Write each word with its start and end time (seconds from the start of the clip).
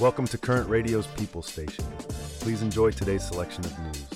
Welcome 0.00 0.28
to 0.28 0.38
Current 0.38 0.68
Radio's 0.68 1.08
People 1.08 1.42
Station. 1.42 1.84
Please 2.38 2.62
enjoy 2.62 2.92
today's 2.92 3.26
selection 3.26 3.64
of 3.64 3.76
news. 3.80 4.06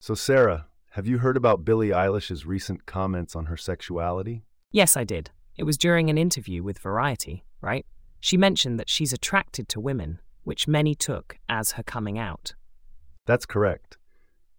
So, 0.00 0.14
Sarah, 0.14 0.66
have 0.90 1.06
you 1.06 1.18
heard 1.18 1.36
about 1.36 1.64
Billie 1.64 1.90
Eilish's 1.90 2.44
recent 2.44 2.86
comments 2.86 3.36
on 3.36 3.46
her 3.46 3.56
sexuality? 3.56 4.42
Yes, 4.72 4.96
I 4.96 5.04
did. 5.04 5.30
It 5.56 5.62
was 5.62 5.78
during 5.78 6.10
an 6.10 6.18
interview 6.18 6.64
with 6.64 6.80
Variety, 6.80 7.44
right? 7.60 7.86
She 8.18 8.36
mentioned 8.36 8.80
that 8.80 8.90
she's 8.90 9.12
attracted 9.12 9.68
to 9.68 9.78
women, 9.78 10.18
which 10.42 10.66
many 10.66 10.96
took 10.96 11.38
as 11.48 11.72
her 11.72 11.84
coming 11.84 12.18
out. 12.18 12.54
That's 13.26 13.46
correct. 13.46 13.96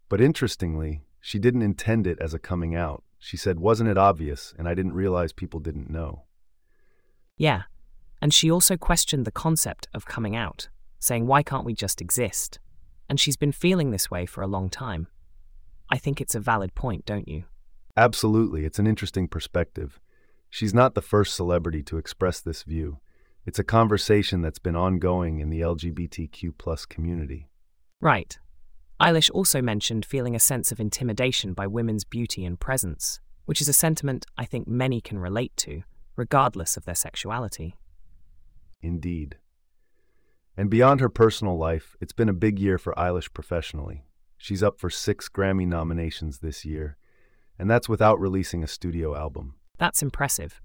But 0.07 0.21
interestingly, 0.21 1.01
she 1.19 1.39
didn't 1.39 1.61
intend 1.61 2.07
it 2.07 2.19
as 2.21 2.33
a 2.33 2.39
coming 2.39 2.73
out. 2.73 3.03
She 3.19 3.37
said, 3.37 3.59
Wasn't 3.59 3.89
it 3.89 3.97
obvious? 3.97 4.53
And 4.57 4.67
I 4.67 4.73
didn't 4.73 4.93
realize 4.93 5.33
people 5.33 5.59
didn't 5.59 5.89
know. 5.89 6.23
Yeah, 7.37 7.63
and 8.21 8.33
she 8.33 8.49
also 8.49 8.77
questioned 8.77 9.25
the 9.25 9.31
concept 9.31 9.87
of 9.93 10.05
coming 10.05 10.35
out, 10.35 10.69
saying, 10.99 11.27
Why 11.27 11.43
can't 11.43 11.65
we 11.65 11.73
just 11.73 12.01
exist? 12.01 12.59
And 13.09 13.19
she's 13.19 13.37
been 13.37 13.51
feeling 13.51 13.91
this 13.91 14.11
way 14.11 14.25
for 14.25 14.41
a 14.41 14.47
long 14.47 14.69
time. 14.69 15.07
I 15.89 15.97
think 15.97 16.21
it's 16.21 16.35
a 16.35 16.39
valid 16.39 16.75
point, 16.75 17.05
don't 17.05 17.27
you? 17.27 17.45
Absolutely. 17.97 18.65
It's 18.65 18.79
an 18.79 18.87
interesting 18.87 19.27
perspective. 19.27 19.99
She's 20.49 20.73
not 20.73 20.95
the 20.95 21.01
first 21.01 21.35
celebrity 21.35 21.83
to 21.83 21.97
express 21.97 22.39
this 22.39 22.63
view. 22.63 22.99
It's 23.45 23.59
a 23.59 23.63
conversation 23.63 24.41
that's 24.41 24.59
been 24.59 24.75
ongoing 24.75 25.39
in 25.39 25.49
the 25.49 25.61
LGBTQ 25.61 26.53
plus 26.57 26.85
community. 26.85 27.49
Right. 27.99 28.37
Eilish 29.01 29.31
also 29.33 29.61
mentioned 29.61 30.05
feeling 30.05 30.35
a 30.35 30.39
sense 30.39 30.71
of 30.71 30.79
intimidation 30.79 31.53
by 31.53 31.67
women's 31.67 32.03
beauty 32.03 32.43
and 32.43 32.59
presence, 32.59 33.21
which 33.45 33.61
is 33.61 33.69
a 33.69 33.73
sentiment 33.73 34.25
I 34.37 34.43
think 34.43 34.67
many 34.67 34.99
can 34.99 35.19
relate 35.19 35.55
to, 35.57 35.83
regardless 36.17 36.75
of 36.75 36.83
their 36.83 36.95
sexuality. 36.95 37.77
Indeed. 38.81 39.37
And 40.57 40.69
beyond 40.69 40.99
her 40.99 41.07
personal 41.07 41.57
life, 41.57 41.95
it's 42.01 42.11
been 42.11 42.27
a 42.27 42.33
big 42.33 42.59
year 42.59 42.77
for 42.77 42.93
Eilish 42.95 43.33
professionally. 43.33 44.03
She's 44.37 44.61
up 44.61 44.79
for 44.79 44.89
six 44.89 45.29
Grammy 45.29 45.65
nominations 45.65 46.39
this 46.39 46.65
year, 46.65 46.97
and 47.57 47.71
that's 47.71 47.87
without 47.87 48.19
releasing 48.19 48.63
a 48.63 48.67
studio 48.67 49.15
album. 49.15 49.55
That's 49.77 50.01
impressive. 50.01 50.59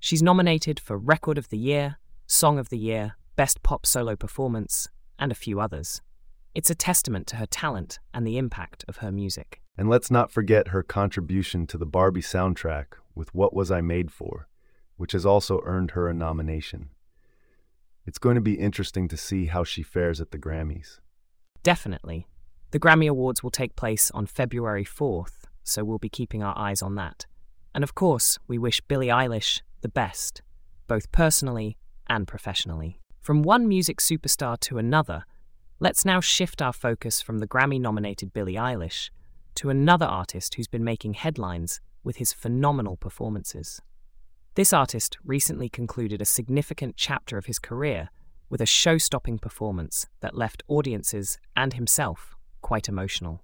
She's 0.00 0.22
nominated 0.22 0.80
for 0.80 0.96
Record 0.96 1.36
of 1.36 1.50
the 1.50 1.58
Year, 1.58 1.96
Song 2.26 2.58
of 2.58 2.70
the 2.70 2.78
Year, 2.78 3.16
Best 3.36 3.62
Pop 3.62 3.84
Solo 3.84 4.16
Performance, 4.16 4.88
and 5.18 5.30
a 5.30 5.34
few 5.34 5.60
others. 5.60 6.00
It's 6.56 6.70
a 6.70 6.74
testament 6.74 7.26
to 7.26 7.36
her 7.36 7.44
talent 7.44 7.98
and 8.14 8.26
the 8.26 8.38
impact 8.38 8.82
of 8.88 8.96
her 8.96 9.12
music. 9.12 9.60
And 9.76 9.90
let's 9.90 10.10
not 10.10 10.30
forget 10.30 10.68
her 10.68 10.82
contribution 10.82 11.66
to 11.66 11.76
the 11.76 11.84
Barbie 11.84 12.22
soundtrack 12.22 12.94
with 13.14 13.34
What 13.34 13.52
Was 13.52 13.70
I 13.70 13.82
Made 13.82 14.10
For, 14.10 14.48
which 14.96 15.12
has 15.12 15.26
also 15.26 15.60
earned 15.66 15.90
her 15.90 16.08
a 16.08 16.14
nomination. 16.14 16.88
It's 18.06 18.16
going 18.16 18.36
to 18.36 18.40
be 18.40 18.54
interesting 18.54 19.06
to 19.08 19.18
see 19.18 19.46
how 19.46 19.64
she 19.64 19.82
fares 19.82 20.18
at 20.18 20.30
the 20.30 20.38
Grammys. 20.38 21.00
Definitely. 21.62 22.26
The 22.70 22.80
Grammy 22.80 23.06
Awards 23.06 23.42
will 23.42 23.50
take 23.50 23.76
place 23.76 24.10
on 24.12 24.24
February 24.24 24.86
4th, 24.86 25.44
so 25.62 25.84
we'll 25.84 25.98
be 25.98 26.08
keeping 26.08 26.42
our 26.42 26.56
eyes 26.56 26.80
on 26.80 26.94
that. 26.94 27.26
And 27.74 27.84
of 27.84 27.94
course, 27.94 28.38
we 28.48 28.56
wish 28.56 28.80
Billie 28.80 29.08
Eilish 29.08 29.60
the 29.82 29.90
best, 29.90 30.40
both 30.86 31.12
personally 31.12 31.76
and 32.08 32.26
professionally. 32.26 32.98
From 33.20 33.42
one 33.42 33.68
music 33.68 33.98
superstar 33.98 34.58
to 34.60 34.78
another, 34.78 35.26
let's 35.78 36.04
now 36.04 36.20
shift 36.20 36.62
our 36.62 36.72
focus 36.72 37.20
from 37.20 37.38
the 37.38 37.46
Grammy 37.46 37.80
nominated 37.80 38.32
Billie 38.32 38.54
Eilish 38.54 39.10
to 39.56 39.70
another 39.70 40.06
artist 40.06 40.54
who's 40.54 40.68
been 40.68 40.84
making 40.84 41.14
headlines 41.14 41.80
with 42.02 42.16
his 42.16 42.32
phenomenal 42.32 42.96
performances. 42.96 43.80
This 44.54 44.72
artist 44.72 45.18
recently 45.24 45.68
concluded 45.68 46.22
a 46.22 46.26
significant 46.26 46.96
chapter 46.96 47.36
of 47.36 47.46
his 47.46 47.58
career 47.58 48.10
with 48.48 48.60
a 48.60 48.66
show 48.66 48.96
stopping 48.96 49.38
performance 49.38 50.06
that 50.20 50.36
left 50.36 50.62
audiences 50.68 51.38
and 51.54 51.74
himself 51.74 52.36
quite 52.62 52.88
emotional. 52.88 53.42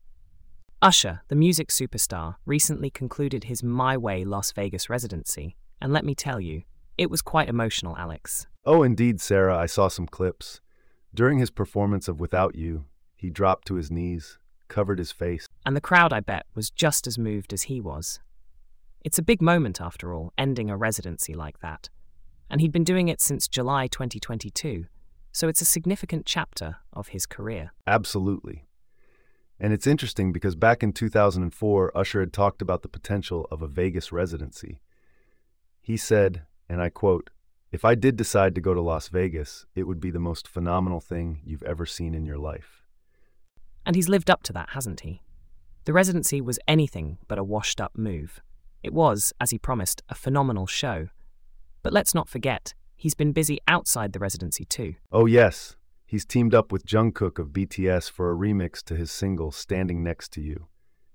Usher, 0.80 1.20
the 1.28 1.36
music 1.36 1.68
superstar, 1.68 2.36
recently 2.46 2.88
concluded 2.88 3.44
his 3.44 3.62
My 3.62 3.96
Way 3.96 4.24
Las 4.24 4.52
Vegas 4.52 4.88
residency, 4.88 5.56
and 5.80 5.92
let 5.92 6.04
me 6.04 6.14
tell 6.14 6.40
you, 6.40 6.62
it 6.96 7.10
was 7.10 7.22
quite 7.22 7.48
emotional, 7.48 7.96
Alex. 7.96 8.46
Oh, 8.64 8.82
indeed, 8.82 9.20
Sarah, 9.20 9.56
I 9.56 9.66
saw 9.66 9.88
some 9.88 10.06
clips. 10.06 10.60
During 11.14 11.38
his 11.38 11.50
performance 11.50 12.08
of 12.08 12.20
Without 12.20 12.54
You, 12.54 12.86
he 13.14 13.28
dropped 13.28 13.66
to 13.66 13.74
his 13.74 13.90
knees, 13.90 14.38
covered 14.68 14.98
his 14.98 15.12
face. 15.12 15.46
And 15.66 15.76
the 15.76 15.80
crowd, 15.80 16.12
I 16.12 16.20
bet, 16.20 16.46
was 16.54 16.70
just 16.70 17.06
as 17.06 17.18
moved 17.18 17.52
as 17.52 17.64
he 17.64 17.80
was. 17.80 18.20
It's 19.04 19.18
a 19.18 19.22
big 19.22 19.42
moment, 19.42 19.80
after 19.80 20.14
all, 20.14 20.32
ending 20.38 20.70
a 20.70 20.76
residency 20.76 21.34
like 21.34 21.60
that. 21.60 21.90
And 22.48 22.60
he'd 22.60 22.72
been 22.72 22.84
doing 22.84 23.08
it 23.08 23.20
since 23.20 23.46
July 23.46 23.88
2022, 23.88 24.86
so 25.32 25.48
it's 25.48 25.60
a 25.60 25.66
significant 25.66 26.24
chapter 26.24 26.76
of 26.92 27.08
his 27.08 27.26
career. 27.26 27.72
Absolutely. 27.86 28.64
And 29.60 29.72
it's 29.72 29.86
interesting 29.86 30.32
because 30.32 30.56
back 30.56 30.82
in 30.82 30.92
2004, 30.92 31.96
Usher 31.96 32.20
had 32.20 32.32
talked 32.32 32.62
about 32.62 32.82
the 32.82 32.88
potential 32.88 33.46
of 33.50 33.60
a 33.60 33.68
Vegas 33.68 34.12
residency. 34.12 34.80
He 35.80 35.96
said, 35.96 36.42
and 36.68 36.80
I 36.80 36.88
quote, 36.88 37.30
If 37.72 37.86
I 37.86 37.94
did 37.94 38.16
decide 38.16 38.54
to 38.54 38.60
go 38.60 38.74
to 38.74 38.82
Las 38.82 39.08
Vegas, 39.08 39.64
it 39.74 39.84
would 39.84 39.98
be 39.98 40.10
the 40.10 40.18
most 40.18 40.46
phenomenal 40.46 41.00
thing 41.00 41.40
you've 41.42 41.62
ever 41.62 41.86
seen 41.86 42.14
in 42.14 42.26
your 42.26 42.36
life. 42.36 42.82
And 43.86 43.96
he's 43.96 44.10
lived 44.10 44.30
up 44.30 44.42
to 44.42 44.52
that, 44.52 44.68
hasn't 44.70 45.00
he? 45.00 45.22
The 45.86 45.94
residency 45.94 46.42
was 46.42 46.58
anything 46.68 47.16
but 47.28 47.38
a 47.38 47.44
washed 47.44 47.80
up 47.80 47.96
move. 47.96 48.40
It 48.82 48.92
was, 48.92 49.32
as 49.40 49.52
he 49.52 49.58
promised, 49.58 50.02
a 50.10 50.14
phenomenal 50.14 50.66
show. 50.66 51.08
But 51.82 51.94
let's 51.94 52.14
not 52.14 52.28
forget, 52.28 52.74
he's 52.94 53.14
been 53.14 53.32
busy 53.32 53.58
outside 53.66 54.12
the 54.12 54.18
residency 54.18 54.66
too. 54.66 54.96
Oh, 55.10 55.24
yes. 55.24 55.74
He's 56.04 56.26
teamed 56.26 56.54
up 56.54 56.72
with 56.72 56.84
Jungkook 56.84 57.38
of 57.38 57.48
BTS 57.48 58.10
for 58.10 58.30
a 58.30 58.36
remix 58.36 58.82
to 58.84 58.96
his 58.96 59.10
single 59.10 59.50
Standing 59.50 60.02
Next 60.02 60.30
to 60.34 60.42
You. 60.42 60.66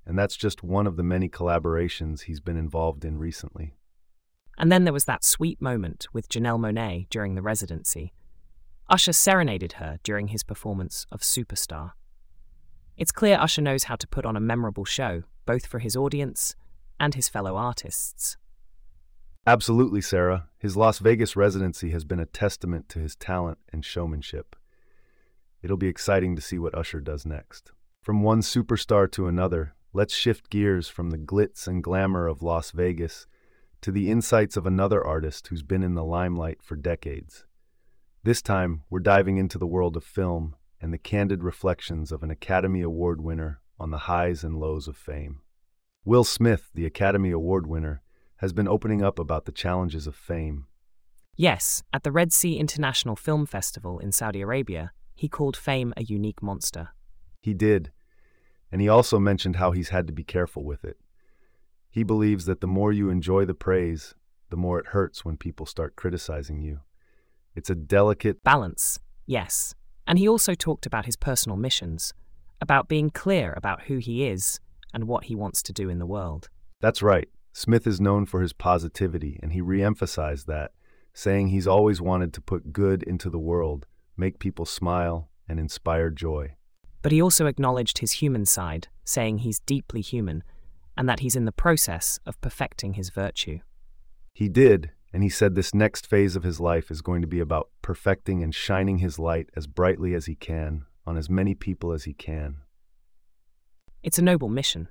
And 0.07 0.17
that's 0.17 0.35
just 0.35 0.63
one 0.63 0.87
of 0.87 0.97
the 0.97 1.03
many 1.03 1.29
collaborations 1.29 2.21
he's 2.21 2.39
been 2.39 2.57
involved 2.57 3.05
in 3.05 3.19
recently. 3.19 3.75
And 4.57 4.71
then 4.71 4.83
there 4.83 4.93
was 4.93 5.05
that 5.05 5.23
sweet 5.23 5.61
moment 5.61 6.07
with 6.13 6.29
Janelle 6.29 6.59
Monáe 6.59 7.07
during 7.09 7.35
the 7.35 7.41
residency. 7.41 8.13
Usher 8.89 9.13
serenaded 9.13 9.73
her 9.73 9.99
during 10.03 10.29
his 10.29 10.43
performance 10.43 11.05
of 11.11 11.21
Superstar. 11.21 11.91
It's 12.95 13.11
clear 13.11 13.37
Usher 13.37 13.61
knows 13.61 13.83
how 13.83 13.95
to 13.95 14.07
put 14.07 14.25
on 14.25 14.35
a 14.35 14.41
memorable 14.41 14.85
show, 14.85 15.23
both 15.45 15.65
for 15.67 15.79
his 15.79 15.95
audience 15.95 16.55
and 16.99 17.13
his 17.13 17.29
fellow 17.29 17.55
artists. 17.55 18.37
Absolutely, 19.45 20.01
Sarah. 20.01 20.49
His 20.57 20.75
Las 20.75 20.99
Vegas 20.99 21.35
residency 21.35 21.91
has 21.91 22.03
been 22.03 22.19
a 22.19 22.25
testament 22.25 22.89
to 22.89 22.99
his 22.99 23.15
talent 23.15 23.59
and 23.71 23.85
showmanship. 23.85 24.55
It'll 25.61 25.77
be 25.77 25.87
exciting 25.87 26.35
to 26.35 26.41
see 26.41 26.57
what 26.57 26.75
Usher 26.75 26.99
does 26.99 27.25
next. 27.25 27.71
From 28.01 28.23
one 28.23 28.41
superstar 28.41 29.11
to 29.11 29.27
another, 29.27 29.75
let's 29.93 30.13
shift 30.13 30.49
gears 30.49 30.87
from 30.87 31.11
the 31.11 31.17
glitz 31.17 31.67
and 31.67 31.83
glamour 31.83 32.27
of 32.27 32.41
Las 32.41 32.71
Vegas 32.71 33.27
to 33.81 33.91
the 33.91 34.09
insights 34.11 34.57
of 34.57 34.65
another 34.65 35.05
artist 35.05 35.47
who's 35.47 35.63
been 35.63 35.83
in 35.83 35.93
the 35.93 36.03
limelight 36.03 36.61
for 36.61 36.75
decades. 36.75 37.45
This 38.23 38.41
time, 38.41 38.83
we're 38.89 38.99
diving 38.99 39.37
into 39.37 39.57
the 39.57 39.67
world 39.67 39.95
of 39.95 40.03
film 40.03 40.55
and 40.81 40.93
the 40.93 40.97
candid 40.97 41.43
reflections 41.43 42.11
of 42.11 42.23
an 42.23 42.31
Academy 42.31 42.81
Award 42.81 43.21
winner 43.21 43.61
on 43.79 43.91
the 43.91 43.99
highs 43.99 44.43
and 44.43 44.57
lows 44.57 44.87
of 44.87 44.97
fame. 44.97 45.41
Will 46.03 46.23
Smith, 46.23 46.69
the 46.73 46.85
Academy 46.85 47.31
Award 47.31 47.67
winner, 47.67 48.01
has 48.37 48.53
been 48.53 48.67
opening 48.67 49.03
up 49.03 49.19
about 49.19 49.45
the 49.45 49.51
challenges 49.51 50.07
of 50.07 50.15
fame. 50.15 50.67
Yes, 51.35 51.83
at 51.93 52.03
the 52.03 52.11
Red 52.11 52.33
Sea 52.33 52.57
International 52.57 53.15
Film 53.15 53.45
Festival 53.45 53.99
in 53.99 54.11
Saudi 54.11 54.41
Arabia, 54.41 54.91
he 55.13 55.27
called 55.27 55.57
fame 55.57 55.93
a 55.97 56.03
unique 56.03 56.41
monster. 56.41 56.89
He 57.41 57.53
did, 57.53 57.91
and 58.71 58.81
he 58.81 58.89
also 58.89 59.19
mentioned 59.19 59.55
how 59.55 59.71
he's 59.71 59.89
had 59.89 60.07
to 60.07 60.13
be 60.13 60.23
careful 60.23 60.63
with 60.63 60.83
it. 60.83 60.97
He 61.89 62.03
believes 62.03 62.45
that 62.45 62.61
the 62.61 62.67
more 62.67 62.91
you 62.91 63.09
enjoy 63.09 63.45
the 63.45 63.53
praise, 63.53 64.13
the 64.49 64.57
more 64.57 64.79
it 64.79 64.87
hurts 64.87 65.25
when 65.25 65.37
people 65.37 65.65
start 65.65 65.95
criticizing 65.95 66.61
you. 66.61 66.81
It's 67.55 67.69
a 67.69 67.75
delicate 67.75 68.43
balance, 68.43 68.99
yes. 69.25 69.73
And 70.05 70.19
he 70.19 70.27
also 70.27 70.53
talked 70.53 70.85
about 70.85 71.05
his 71.05 71.15
personal 71.15 71.57
missions, 71.57 72.13
about 72.61 72.87
being 72.87 73.09
clear 73.09 73.53
about 73.57 73.83
who 73.83 73.97
he 73.97 74.27
is 74.27 74.59
and 74.93 75.05
what 75.05 75.25
he 75.25 75.35
wants 75.35 75.61
to 75.63 75.73
do 75.73 75.89
in 75.89 75.99
the 75.99 76.05
world. 76.05 76.49
That's 76.79 77.01
right. 77.01 77.27
Smith 77.51 77.87
is 77.87 77.99
known 77.99 78.25
for 78.25 78.41
his 78.41 78.53
positivity, 78.53 79.39
and 79.41 79.51
he 79.51 79.61
re 79.61 79.81
emphasized 79.81 80.47
that, 80.47 80.71
saying 81.13 81.47
he's 81.47 81.67
always 81.67 81.99
wanted 81.99 82.33
to 82.33 82.41
put 82.41 82.71
good 82.71 83.01
into 83.03 83.29
the 83.29 83.39
world, 83.39 83.87
make 84.15 84.37
people 84.37 84.65
smile, 84.65 85.29
and 85.49 85.59
inspire 85.59 86.11
joy. 86.11 86.55
But 87.01 87.11
he 87.11 87.21
also 87.21 87.47
acknowledged 87.47 87.97
his 87.97 88.13
human 88.13 88.45
side, 88.45 88.87
saying 89.03 89.39
he's 89.39 89.59
deeply 89.61 90.01
human 90.01 90.43
and 90.97 91.07
that 91.07 91.19
he's 91.19 91.35
in 91.35 91.45
the 91.45 91.51
process 91.51 92.19
of 92.25 92.39
perfecting 92.41 92.93
his 92.93 93.09
virtue. 93.09 93.59
He 94.33 94.49
did, 94.49 94.91
and 95.13 95.23
he 95.23 95.29
said 95.29 95.55
this 95.55 95.73
next 95.73 96.07
phase 96.07 96.35
of 96.35 96.43
his 96.43 96.59
life 96.59 96.91
is 96.91 97.01
going 97.01 97.21
to 97.21 97.27
be 97.27 97.39
about 97.39 97.69
perfecting 97.81 98.43
and 98.43 98.53
shining 98.53 98.97
his 98.99 99.17
light 99.19 99.49
as 99.55 99.67
brightly 99.67 100.13
as 100.13 100.25
he 100.25 100.35
can 100.35 100.85
on 101.05 101.17
as 101.17 101.29
many 101.29 101.55
people 101.55 101.91
as 101.91 102.03
he 102.03 102.13
can. 102.13 102.57
It's 104.03 104.19
a 104.19 104.23
noble 104.23 104.49
mission. 104.49 104.89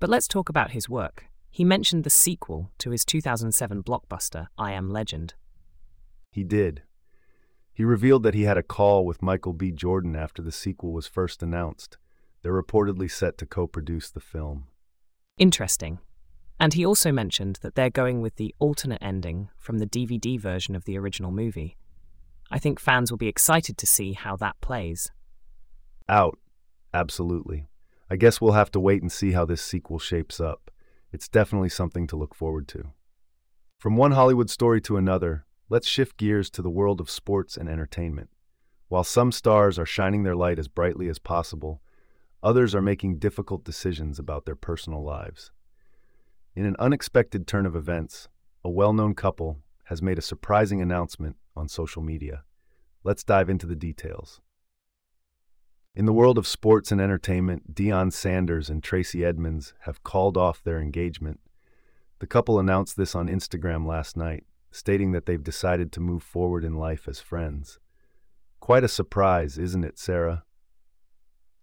But 0.00 0.10
let's 0.10 0.26
talk 0.26 0.48
about 0.48 0.72
his 0.72 0.88
work. 0.88 1.26
he 1.48 1.64
mentioned 1.64 2.02
the 2.02 2.10
sequel 2.10 2.70
to 2.78 2.90
his 2.90 3.04
2007 3.04 3.82
blockbuster, 3.82 4.46
I 4.56 4.72
Am 4.72 4.88
Legend. 4.88 5.34
He 6.30 6.44
did. 6.44 6.82
He 7.72 7.84
revealed 7.84 8.22
that 8.22 8.34
he 8.34 8.42
had 8.42 8.56
a 8.56 8.62
call 8.62 9.04
with 9.04 9.22
Michael 9.22 9.52
B. 9.52 9.70
Jordan 9.70 10.16
after 10.16 10.42
the 10.42 10.50
sequel 10.50 10.92
was 10.92 11.06
first 11.06 11.42
announced. 11.42 11.98
They're 12.42 12.62
reportedly 12.62 13.10
set 13.10 13.38
to 13.38 13.46
co 13.46 13.66
produce 13.66 14.10
the 14.10 14.20
film. 14.20 14.66
Interesting. 15.42 15.98
And 16.60 16.72
he 16.72 16.86
also 16.86 17.10
mentioned 17.10 17.58
that 17.62 17.74
they're 17.74 17.90
going 17.90 18.22
with 18.22 18.36
the 18.36 18.54
alternate 18.60 19.02
ending 19.02 19.48
from 19.58 19.80
the 19.80 19.88
DVD 19.88 20.38
version 20.38 20.76
of 20.76 20.84
the 20.84 20.96
original 20.96 21.32
movie. 21.32 21.76
I 22.52 22.60
think 22.60 22.78
fans 22.78 23.10
will 23.10 23.18
be 23.18 23.26
excited 23.26 23.76
to 23.78 23.84
see 23.84 24.12
how 24.12 24.36
that 24.36 24.60
plays. 24.60 25.10
Out. 26.08 26.38
Absolutely. 26.94 27.66
I 28.08 28.14
guess 28.14 28.40
we'll 28.40 28.52
have 28.52 28.70
to 28.70 28.78
wait 28.78 29.02
and 29.02 29.10
see 29.10 29.32
how 29.32 29.44
this 29.44 29.60
sequel 29.60 29.98
shapes 29.98 30.38
up. 30.38 30.70
It's 31.10 31.26
definitely 31.26 31.70
something 31.70 32.06
to 32.06 32.16
look 32.16 32.36
forward 32.36 32.68
to. 32.68 32.92
From 33.80 33.96
one 33.96 34.12
Hollywood 34.12 34.48
story 34.48 34.80
to 34.82 34.96
another, 34.96 35.44
let's 35.68 35.88
shift 35.88 36.18
gears 36.18 36.50
to 36.50 36.62
the 36.62 36.70
world 36.70 37.00
of 37.00 37.10
sports 37.10 37.56
and 37.56 37.68
entertainment. 37.68 38.30
While 38.86 39.02
some 39.02 39.32
stars 39.32 39.76
are 39.76 39.86
shining 39.86 40.22
their 40.22 40.36
light 40.36 40.60
as 40.60 40.68
brightly 40.68 41.08
as 41.08 41.18
possible, 41.18 41.82
others 42.42 42.74
are 42.74 42.82
making 42.82 43.18
difficult 43.18 43.64
decisions 43.64 44.18
about 44.18 44.44
their 44.44 44.56
personal 44.56 45.02
lives. 45.02 45.50
In 46.54 46.66
an 46.66 46.76
unexpected 46.78 47.46
turn 47.46 47.66
of 47.66 47.76
events, 47.76 48.28
a 48.64 48.70
well 48.70 48.92
known 48.92 49.14
couple 49.14 49.58
has 49.84 50.02
made 50.02 50.18
a 50.18 50.22
surprising 50.22 50.80
announcement 50.80 51.36
on 51.56 51.68
social 51.68 52.02
media. 52.02 52.44
Let's 53.04 53.24
dive 53.24 53.50
into 53.50 53.66
the 53.66 53.76
details. 53.76 54.40
In 55.94 56.06
the 56.06 56.12
world 56.12 56.38
of 56.38 56.46
sports 56.46 56.90
and 56.90 57.00
entertainment, 57.00 57.74
Deion 57.74 58.12
Sanders 58.12 58.70
and 58.70 58.82
Tracey 58.82 59.24
Edmonds 59.24 59.74
have 59.80 60.02
called 60.02 60.38
off 60.38 60.62
their 60.62 60.78
engagement. 60.78 61.40
The 62.18 62.26
couple 62.26 62.58
announced 62.58 62.96
this 62.96 63.14
on 63.14 63.28
Instagram 63.28 63.86
last 63.86 64.16
night, 64.16 64.44
stating 64.70 65.12
that 65.12 65.26
they've 65.26 65.42
decided 65.42 65.92
to 65.92 66.00
move 66.00 66.22
forward 66.22 66.64
in 66.64 66.76
life 66.76 67.06
as 67.08 67.20
friends. 67.20 67.78
Quite 68.60 68.84
a 68.84 68.88
surprise, 68.88 69.58
isn't 69.58 69.84
it, 69.84 69.98
Sarah? 69.98 70.44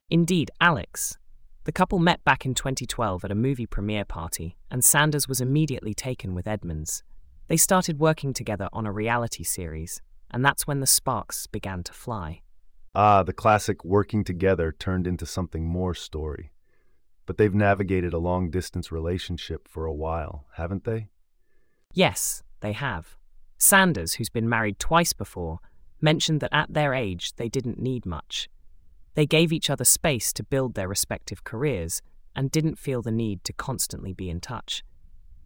Indeed, 0.09 0.49
Alex. 0.59 1.17
The 1.65 1.71
couple 1.71 1.99
met 1.99 2.23
back 2.23 2.45
in 2.45 2.55
2012 2.55 3.23
at 3.23 3.31
a 3.31 3.35
movie 3.35 3.67
premiere 3.67 4.05
party, 4.05 4.57
and 4.71 4.83
Sanders 4.83 5.27
was 5.27 5.39
immediately 5.39 5.93
taken 5.93 6.33
with 6.33 6.47
Edmonds. 6.47 7.03
They 7.47 7.57
started 7.57 7.99
working 7.99 8.33
together 8.33 8.69
on 8.73 8.87
a 8.87 8.91
reality 8.91 9.43
series, 9.43 10.01
and 10.31 10.43
that's 10.43 10.65
when 10.65 10.79
the 10.79 10.87
sparks 10.87 11.45
began 11.45 11.83
to 11.83 11.93
fly. 11.93 12.41
Ah, 12.95 13.21
the 13.21 13.33
classic 13.33 13.85
working 13.85 14.23
together 14.23 14.71
turned 14.71 15.05
into 15.05 15.27
something 15.27 15.65
more 15.65 15.93
story. 15.93 16.51
But 17.27 17.37
they've 17.37 17.53
navigated 17.53 18.13
a 18.13 18.17
long 18.17 18.49
distance 18.49 18.91
relationship 18.91 19.67
for 19.67 19.85
a 19.85 19.93
while, 19.93 20.47
haven't 20.55 20.85
they? 20.85 21.09
Yes, 21.93 22.41
they 22.61 22.73
have. 22.73 23.15
Sanders, 23.59 24.13
who's 24.13 24.29
been 24.29 24.49
married 24.49 24.79
twice 24.79 25.13
before, 25.13 25.59
mentioned 26.01 26.41
that 26.41 26.53
at 26.53 26.73
their 26.73 26.95
age 26.95 27.35
they 27.35 27.49
didn't 27.49 27.79
need 27.79 28.07
much. 28.07 28.49
They 29.19 29.25
gave 29.25 29.51
each 29.51 29.69
other 29.69 29.83
space 29.83 30.31
to 30.31 30.45
build 30.45 30.75
their 30.75 30.87
respective 30.87 31.43
careers 31.43 32.01
and 32.37 32.49
didn't 32.49 32.79
feel 32.79 33.01
the 33.01 33.11
need 33.11 33.43
to 33.43 33.51
constantly 33.51 34.13
be 34.13 34.29
in 34.29 34.39
touch. 34.39 34.81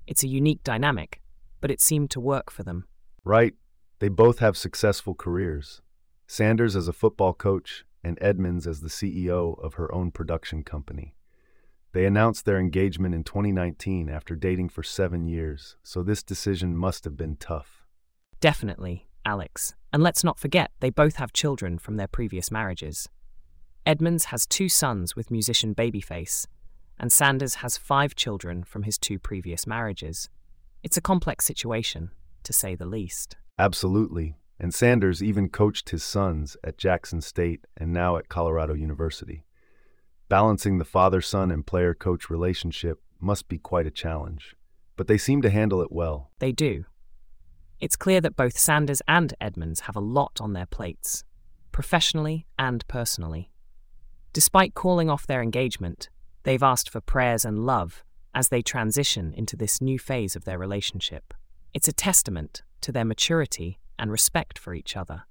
It's 0.05 0.21
a 0.21 0.27
unique 0.27 0.63
dynamic, 0.63 1.23
but 1.59 1.71
it 1.71 1.81
seemed 1.81 2.11
to 2.11 2.19
work 2.19 2.51
for 2.51 2.61
them. 2.61 2.85
Right. 3.23 3.55
They 3.97 4.09
both 4.09 4.37
have 4.37 4.57
successful 4.57 5.15
careers. 5.15 5.81
Sanders 6.27 6.75
as 6.75 6.87
a 6.87 6.93
football 6.93 7.33
coach, 7.33 7.83
and 8.03 8.19
Edmonds 8.21 8.67
as 8.67 8.81
the 8.81 8.89
CEO 8.89 9.59
of 9.59 9.73
her 9.73 9.91
own 9.91 10.11
production 10.11 10.61
company. 10.61 11.15
They 11.93 12.05
announced 12.05 12.45
their 12.45 12.59
engagement 12.59 13.15
in 13.15 13.23
2019 13.23 14.07
after 14.07 14.35
dating 14.35 14.69
for 14.69 14.83
seven 14.83 15.25
years, 15.25 15.77
so 15.81 16.03
this 16.03 16.21
decision 16.21 16.77
must 16.77 17.05
have 17.05 17.17
been 17.17 17.37
tough. 17.37 17.87
Definitely, 18.39 19.07
Alex. 19.25 19.73
And 19.91 20.03
let's 20.03 20.23
not 20.23 20.37
forget, 20.37 20.69
they 20.79 20.91
both 20.91 21.15
have 21.15 21.33
children 21.33 21.79
from 21.79 21.97
their 21.97 22.07
previous 22.07 22.51
marriages. 22.51 23.09
Edmonds 23.85 24.25
has 24.25 24.45
two 24.45 24.69
sons 24.69 25.13
with 25.13 25.29
musician 25.29 25.75
Babyface, 25.75 26.47
and 26.97 27.11
Sanders 27.11 27.55
has 27.55 27.77
five 27.77 28.15
children 28.15 28.63
from 28.63 28.83
his 28.83 28.97
two 28.97 29.19
previous 29.19 29.67
marriages. 29.67 30.29
It's 30.83 30.95
a 30.95 31.01
complex 31.01 31.43
situation, 31.43 32.11
to 32.43 32.53
say 32.53 32.75
the 32.75 32.85
least. 32.85 33.35
Absolutely, 33.59 34.37
and 34.57 34.73
Sanders 34.73 35.21
even 35.21 35.49
coached 35.49 35.89
his 35.89 36.01
sons 36.01 36.55
at 36.63 36.77
Jackson 36.77 37.19
State 37.19 37.65
and 37.75 37.91
now 37.91 38.15
at 38.15 38.29
Colorado 38.29 38.73
University. 38.73 39.43
Balancing 40.29 40.77
the 40.77 40.85
father 40.85 41.19
son 41.19 41.51
and 41.51 41.65
player 41.65 41.93
coach 41.93 42.29
relationship 42.29 43.01
must 43.19 43.49
be 43.49 43.57
quite 43.57 43.85
a 43.85 43.91
challenge, 43.91 44.55
but 44.95 45.07
they 45.07 45.17
seem 45.17 45.41
to 45.41 45.49
handle 45.49 45.81
it 45.81 45.91
well. 45.91 46.31
They 46.39 46.53
do. 46.53 46.85
It's 47.81 47.97
clear 47.97 48.21
that 48.21 48.37
both 48.37 48.57
Sanders 48.57 49.01
and 49.09 49.33
Edmonds 49.41 49.81
have 49.81 49.97
a 49.97 50.01
lot 50.01 50.39
on 50.39 50.53
their 50.53 50.65
plates, 50.65 51.25
professionally 51.73 52.45
and 52.57 52.87
personally. 52.87 53.49
Despite 54.33 54.73
calling 54.73 55.11
off 55.11 55.27
their 55.27 55.43
engagement, 55.43 56.09
they've 56.41 56.63
asked 56.63 56.89
for 56.89 57.01
prayers 57.01 57.45
and 57.45 57.67
love 57.67 58.03
as 58.33 58.49
they 58.49 58.63
transition 58.63 59.31
into 59.35 59.55
this 59.55 59.79
new 59.79 59.99
phase 59.99 60.35
of 60.35 60.43
their 60.43 60.57
relationship. 60.57 61.35
It's 61.71 61.87
a 61.87 61.93
testament 61.93 62.63
to 62.81 62.91
their 62.91 63.05
maturity 63.05 63.77
and 63.99 64.11
respect 64.11 64.57
for 64.57 64.73
each 64.73 64.97
other. 64.97 65.25